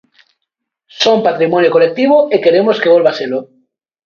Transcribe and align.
Son 1.03 1.17
patrimonio 1.27 1.73
colectivo 1.75 2.17
e 2.35 2.37
queremos 2.43 2.79
que 2.81 2.93
volva 2.95 3.17
selo. 3.19 3.39